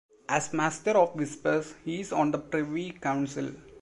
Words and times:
As 0.27 0.51
Master 0.51 0.93
of 0.97 1.13
Whisperers 1.15 1.75
he 1.85 1.99
is 1.99 2.11
on 2.11 2.31
the 2.31 2.39
privy 2.39 2.89
council. 2.89 3.51